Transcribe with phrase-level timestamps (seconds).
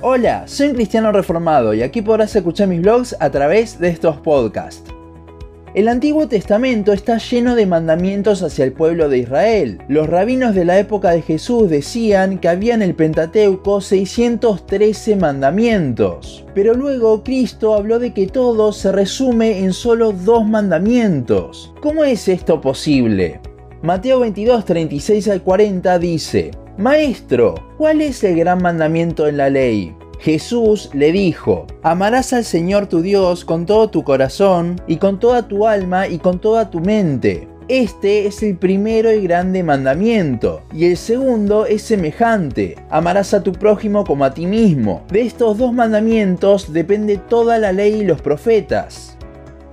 [0.00, 4.16] Hola, soy un cristiano reformado y aquí podrás escuchar mis blogs a través de estos
[4.18, 4.94] podcasts.
[5.74, 9.80] El Antiguo Testamento está lleno de mandamientos hacia el pueblo de Israel.
[9.88, 16.44] Los rabinos de la época de Jesús decían que había en el Pentateuco 613 mandamientos.
[16.54, 21.74] Pero luego Cristo habló de que todo se resume en solo dos mandamientos.
[21.82, 23.40] ¿Cómo es esto posible?
[23.82, 29.96] Mateo 22, 36 al 40 dice, Maestro, ¿cuál es el gran mandamiento en la ley?
[30.20, 35.48] Jesús le dijo, amarás al Señor tu Dios con todo tu corazón y con toda
[35.48, 37.48] tu alma y con toda tu mente.
[37.66, 43.50] Este es el primero y grande mandamiento, y el segundo es semejante, amarás a tu
[43.50, 45.02] prójimo como a ti mismo.
[45.10, 49.17] De estos dos mandamientos depende toda la ley y los profetas.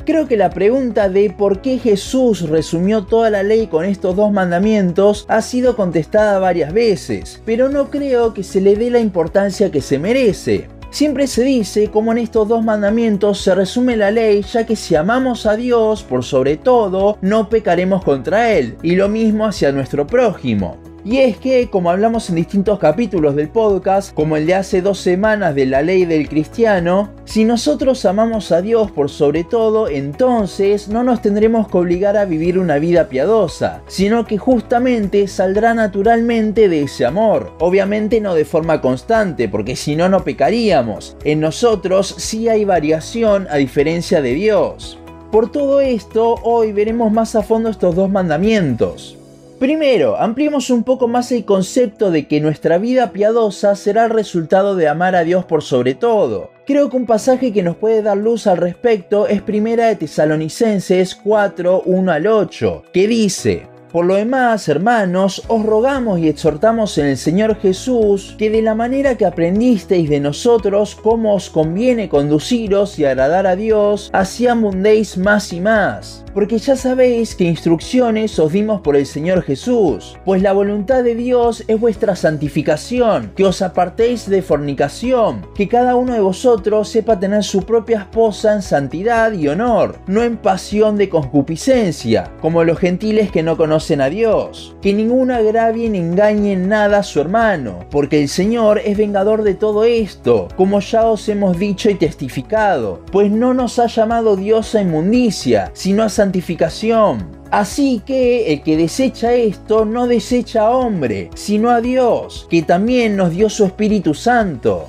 [0.06, 4.32] Creo que la pregunta de por qué Jesús resumió toda la ley con estos dos
[4.32, 9.72] mandamientos ha sido contestada varias veces, pero no creo que se le dé la importancia
[9.72, 10.68] que se merece.
[10.92, 14.96] Siempre se dice como en estos dos mandamientos se resume la ley, ya que si
[14.96, 20.06] amamos a Dios por sobre todo, no pecaremos contra Él, y lo mismo hacia nuestro
[20.06, 20.78] prójimo.
[21.06, 24.98] Y es que, como hablamos en distintos capítulos del podcast, como el de hace dos
[24.98, 30.88] semanas de la ley del cristiano, si nosotros amamos a Dios por sobre todo, entonces
[30.88, 36.70] no nos tendremos que obligar a vivir una vida piadosa, sino que justamente saldrá naturalmente
[36.70, 37.52] de ese amor.
[37.60, 41.18] Obviamente no de forma constante, porque si no, no pecaríamos.
[41.24, 44.98] En nosotros sí hay variación a diferencia de Dios.
[45.32, 49.20] Por todo esto, hoy veremos más a fondo estos dos mandamientos.
[49.60, 54.76] Primero, ampliemos un poco más el concepto de que nuestra vida piadosa será el resultado
[54.76, 56.52] de amar a Dios por sobre todo.
[56.66, 61.16] Creo que un pasaje que nos puede dar luz al respecto es primera de Tesalonicenses
[61.16, 67.06] 4, 1 al 8, que dice, por lo demás, hermanos, os rogamos y exhortamos en
[67.06, 73.00] el Señor Jesús que de la manera que aprendisteis de nosotros cómo os conviene conduciros
[73.00, 76.26] y agradar a Dios, así abundéis más y más.
[76.34, 81.16] Porque ya sabéis que instrucciones os dimos por el Señor Jesús, pues la voluntad de
[81.16, 87.22] Dios es vuestra santificación, que os apartéis de fornicación, que cada uno de vosotros sepa
[87.22, 92.80] tener su propia esposa en santidad y honor, no en pasión de concupiscencia, como los
[92.80, 97.22] gentiles que no conocen a Dios, que ninguno agravie ni engañe en nada a su
[97.22, 101.96] hermano, porque el Señor es vengador de todo esto, como ya os hemos dicho y
[101.96, 107.28] testificado, pues no nos ha llamado Dios a inmundicia, sino a santificación.
[107.52, 113.16] Así que el que desecha esto no desecha a hombre, sino a Dios, que también
[113.16, 114.88] nos dio su Espíritu Santo.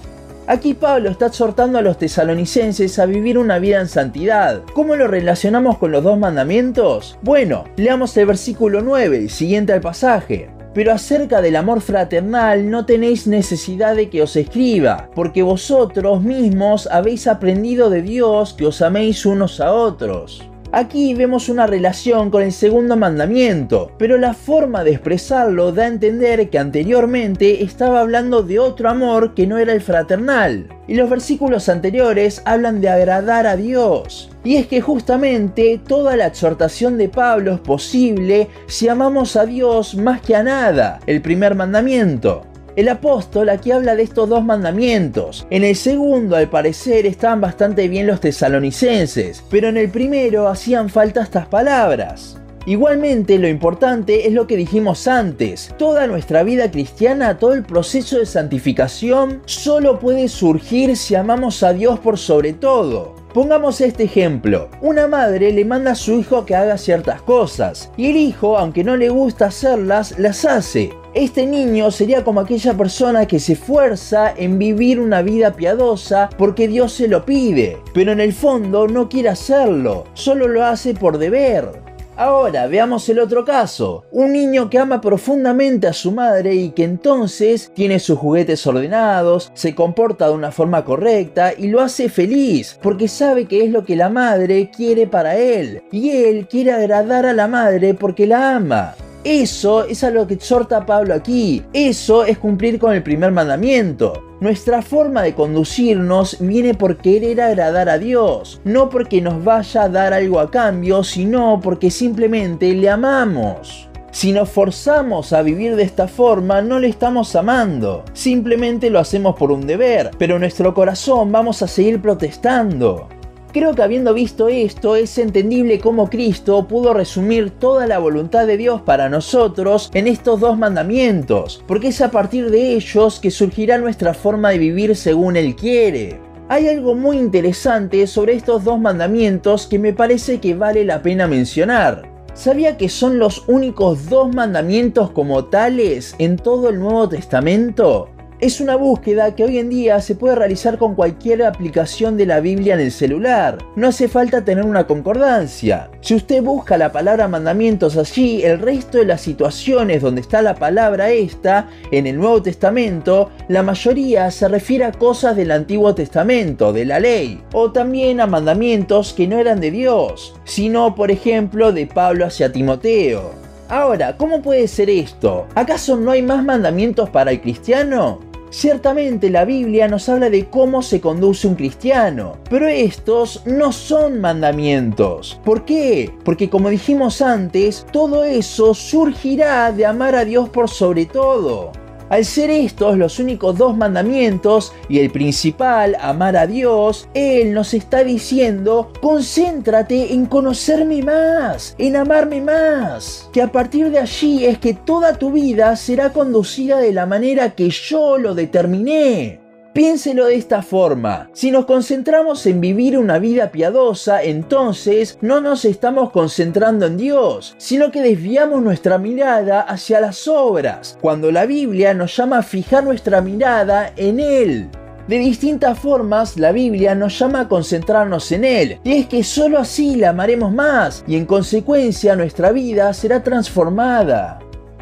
[0.48, 4.62] Aquí Pablo está exhortando a los tesalonicenses a vivir una vida en santidad.
[4.74, 7.18] ¿Cómo lo relacionamos con los dos mandamientos?
[7.22, 10.48] Bueno, leamos el versículo 9, siguiente al pasaje.
[10.72, 16.86] Pero acerca del amor fraternal no tenéis necesidad de que os escriba, porque vosotros mismos
[16.92, 20.48] habéis aprendido de Dios que os améis unos a otros.
[20.76, 25.86] Aquí vemos una relación con el segundo mandamiento, pero la forma de expresarlo da a
[25.86, 30.68] entender que anteriormente estaba hablando de otro amor que no era el fraternal.
[30.86, 34.28] Y los versículos anteriores hablan de agradar a Dios.
[34.44, 39.94] Y es que justamente toda la exhortación de Pablo es posible si amamos a Dios
[39.94, 42.44] más que a nada, el primer mandamiento.
[42.76, 45.46] El apóstol aquí habla de estos dos mandamientos.
[45.48, 50.90] En el segundo, al parecer, estaban bastante bien los tesalonicenses, pero en el primero hacían
[50.90, 52.36] falta estas palabras.
[52.66, 55.72] Igualmente, lo importante es lo que dijimos antes.
[55.78, 61.72] Toda nuestra vida cristiana, todo el proceso de santificación, solo puede surgir si amamos a
[61.72, 63.14] Dios por sobre todo.
[63.32, 64.68] Pongamos este ejemplo.
[64.82, 68.84] Una madre le manda a su hijo que haga ciertas cosas, y el hijo, aunque
[68.84, 70.90] no le gusta hacerlas, las hace.
[71.16, 76.68] Este niño sería como aquella persona que se esfuerza en vivir una vida piadosa porque
[76.68, 81.16] Dios se lo pide, pero en el fondo no quiere hacerlo, solo lo hace por
[81.16, 81.80] deber.
[82.18, 84.04] Ahora veamos el otro caso.
[84.10, 89.50] Un niño que ama profundamente a su madre y que entonces tiene sus juguetes ordenados,
[89.54, 93.86] se comporta de una forma correcta y lo hace feliz porque sabe que es lo
[93.86, 95.82] que la madre quiere para él.
[95.90, 98.94] Y él quiere agradar a la madre porque la ama.
[99.28, 101.60] Eso es a lo que exhorta Pablo aquí.
[101.72, 104.22] Eso es cumplir con el primer mandamiento.
[104.38, 109.88] Nuestra forma de conducirnos viene por querer agradar a Dios, no porque nos vaya a
[109.88, 113.88] dar algo a cambio, sino porque simplemente le amamos.
[114.12, 118.04] Si nos forzamos a vivir de esta forma, no le estamos amando.
[118.12, 123.08] Simplemente lo hacemos por un deber, pero nuestro corazón vamos a seguir protestando.
[123.56, 128.58] Creo que habiendo visto esto es entendible cómo Cristo pudo resumir toda la voluntad de
[128.58, 133.78] Dios para nosotros en estos dos mandamientos, porque es a partir de ellos que surgirá
[133.78, 136.20] nuestra forma de vivir según Él quiere.
[136.50, 141.26] Hay algo muy interesante sobre estos dos mandamientos que me parece que vale la pena
[141.26, 142.02] mencionar.
[142.34, 148.10] ¿Sabía que son los únicos dos mandamientos como tales en todo el Nuevo Testamento?
[148.46, 152.38] Es una búsqueda que hoy en día se puede realizar con cualquier aplicación de la
[152.38, 153.58] Biblia en el celular.
[153.74, 155.90] No hace falta tener una concordancia.
[156.00, 160.54] Si usted busca la palabra mandamientos allí, el resto de las situaciones donde está la
[160.54, 166.72] palabra esta en el Nuevo Testamento, la mayoría se refiere a cosas del Antiguo Testamento,
[166.72, 171.72] de la ley, o también a mandamientos que no eran de Dios, sino por ejemplo
[171.72, 173.32] de Pablo hacia Timoteo.
[173.68, 175.48] Ahora, ¿cómo puede ser esto?
[175.56, 178.20] ¿Acaso no hay más mandamientos para el cristiano?
[178.50, 184.20] Ciertamente la Biblia nos habla de cómo se conduce un cristiano, pero estos no son
[184.20, 185.40] mandamientos.
[185.44, 186.12] ¿Por qué?
[186.24, 191.72] Porque como dijimos antes, todo eso surgirá de amar a Dios por sobre todo.
[192.08, 197.74] Al ser estos los únicos dos mandamientos y el principal, amar a Dios, Él nos
[197.74, 204.58] está diciendo, concéntrate en conocerme más, en amarme más, que a partir de allí es
[204.58, 209.45] que toda tu vida será conducida de la manera que yo lo determiné.
[209.76, 215.66] Piénselo de esta forma, si nos concentramos en vivir una vida piadosa, entonces no nos
[215.66, 221.92] estamos concentrando en Dios, sino que desviamos nuestra mirada hacia las obras, cuando la Biblia
[221.92, 224.70] nos llama a fijar nuestra mirada en Él.
[225.08, 229.58] De distintas formas, la Biblia nos llama a concentrarnos en Él, y es que sólo
[229.58, 234.38] así la amaremos más, y en consecuencia nuestra vida será transformada.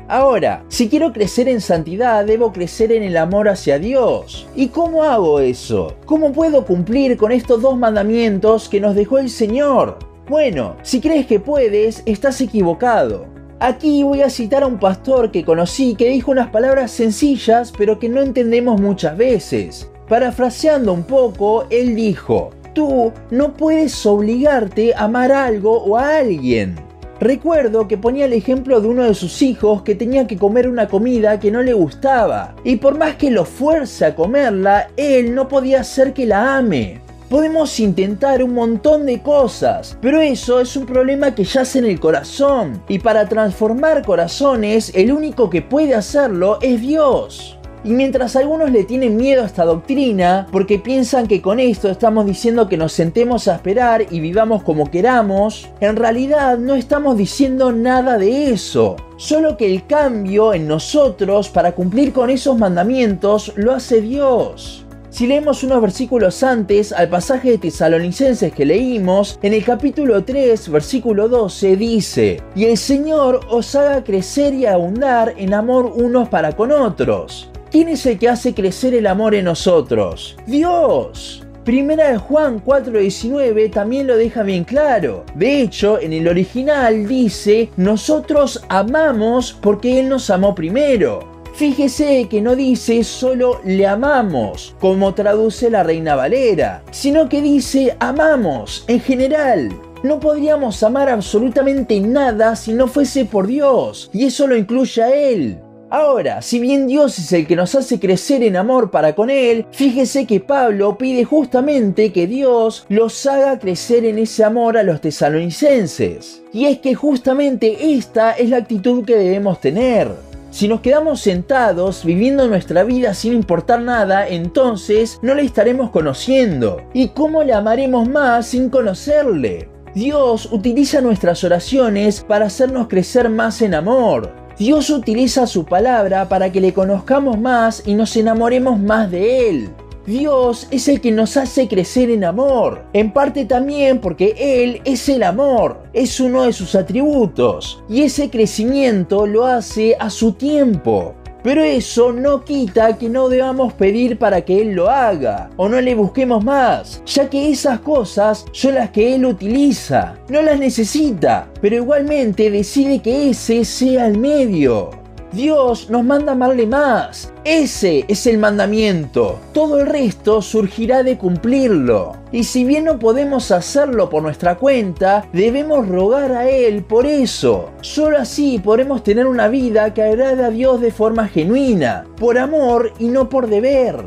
[0.07, 4.47] Ahora, si quiero crecer en santidad, debo crecer en el amor hacia Dios.
[4.55, 5.97] ¿Y cómo hago eso?
[6.05, 9.99] ¿Cómo puedo cumplir con estos dos mandamientos que nos dejó el Señor?
[10.29, 13.27] Bueno, si crees que puedes, estás equivocado.
[13.61, 17.99] Aquí voy a citar a un pastor que conocí que dijo unas palabras sencillas pero
[17.99, 19.91] que no entendemos muchas veces.
[20.09, 26.75] Parafraseando un poco, él dijo, tú no puedes obligarte a amar algo o a alguien.
[27.21, 30.89] Recuerdo que ponía el ejemplo de uno de sus hijos que tenía que comer una
[30.89, 35.47] comida que no le gustaba, y por más que lo fuerce a comerla, él no
[35.47, 37.01] podía hacer que la ame.
[37.31, 42.01] Podemos intentar un montón de cosas, pero eso es un problema que yace en el
[42.01, 47.59] corazón, y para transformar corazones, el único que puede hacerlo es Dios.
[47.85, 52.25] Y mientras algunos le tienen miedo a esta doctrina, porque piensan que con esto estamos
[52.25, 57.73] diciendo que nos sentemos a esperar y vivamos como queramos, en realidad no estamos diciendo
[57.73, 58.97] nada de eso.
[59.19, 64.87] Solo que el cambio en nosotros para cumplir con esos mandamientos lo hace Dios.
[65.11, 70.71] Si leemos unos versículos antes al pasaje de Tesalonicenses que leímos, en el capítulo 3,
[70.71, 76.57] versículo 12 dice, y el Señor os haga crecer y abundar en amor unos para
[76.57, 80.37] con otros ¿Quién es el que hace crecer el amor en nosotros?
[80.47, 81.43] Dios.
[81.65, 85.25] Primera de Juan 4:19 también lo deja bien claro.
[85.35, 91.43] De hecho, en el original dice, nosotros amamos porque Él nos amó primero.
[91.55, 97.97] Fíjese que no dice solo le amamos, como traduce la Reina Valera, sino que dice
[97.99, 99.71] amamos en general.
[100.05, 105.13] No podríamos amar absolutamente nada si no fuese por Dios, y eso lo incluye a
[105.13, 105.64] Él.
[105.97, 109.65] Ahora, si bien Dios es el que nos hace crecer en amor para con Él,
[109.71, 115.01] fíjese que Pablo pide justamente que Dios los haga crecer en ese amor a los
[115.01, 116.43] tesalonicenses.
[116.53, 120.11] Y es que justamente esta es la actitud que debemos tener.
[120.51, 126.79] Si nos quedamos sentados viviendo nuestra vida sin importar nada, entonces no le estaremos conociendo.
[126.93, 129.69] ¿Y cómo le amaremos más sin conocerle?
[129.95, 134.44] Dios utiliza nuestras oraciones para hacernos crecer más en amor.
[134.59, 139.71] Dios utiliza su palabra para que le conozcamos más y nos enamoremos más de Él.
[140.07, 145.09] Dios es el que nos hace crecer en amor, en parte también porque Él es
[145.09, 151.15] el amor, es uno de sus atributos, y ese crecimiento lo hace a su tiempo.
[151.45, 155.79] Pero eso no quita que no debamos pedir para que Él lo haga o no
[155.79, 161.47] le busquemos más, ya que esas cosas son las que Él utiliza, no las necesita,
[161.61, 165.04] pero igualmente decide que ese sea el medio.
[165.35, 167.33] Dios nos manda amarle más.
[167.45, 169.41] Ese es el mandamiento.
[169.53, 172.13] Todo el resto surgirá de cumplirlo.
[172.31, 177.71] Y si bien no podemos hacerlo por nuestra cuenta, debemos rogar a Él por eso.
[177.81, 182.93] Solo así podremos tener una vida que agrade a Dios de forma genuina, por amor
[183.01, 184.05] y no por deber.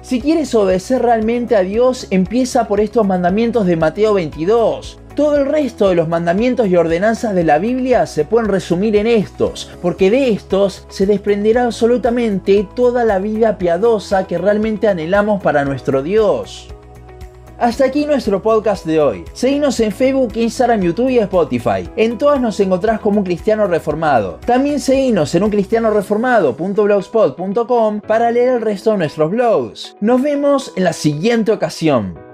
[0.00, 5.00] Si quieres obedecer realmente a Dios, empieza por estos mandamientos de Mateo 22.
[5.18, 9.08] Todo el resto de los mandamientos y ordenanzas de la Biblia se pueden resumir en
[9.08, 15.64] estos, porque de estos se desprenderá absolutamente toda la vida piadosa que realmente anhelamos para
[15.64, 16.68] nuestro Dios.
[17.58, 19.24] Hasta aquí nuestro podcast de hoy.
[19.32, 21.90] Seguinos en Facebook, Instagram, YouTube y Spotify.
[21.96, 24.38] En todas nos encontrás como un cristiano reformado.
[24.46, 29.96] También seguinos en uncristianoreformado.blogspot.com para leer el resto de nuestros blogs.
[30.00, 32.27] Nos vemos en la siguiente ocasión.